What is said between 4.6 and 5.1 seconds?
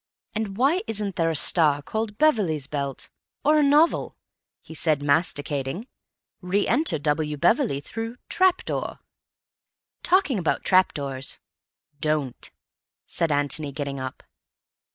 Said he